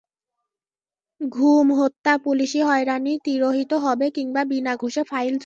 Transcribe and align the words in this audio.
গুম, 1.21 1.67
হত্যা, 1.73 2.13
পুলিশি 2.17 2.59
হয়রানি 2.61 3.13
তিরোহিত 3.23 3.71
হবে 3.73 4.05
কিংবা 4.09 4.41
বিনা 4.43 4.73
ঘুষে 4.75 5.03
ফাইল 5.03 5.35
চলবে। 5.37 5.39